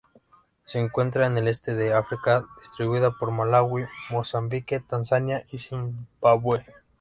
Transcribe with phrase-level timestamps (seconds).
[0.65, 6.65] Se encuentra en el este de África, distribuida por Malawi, Mozambique, Tanzania y Zimbabue.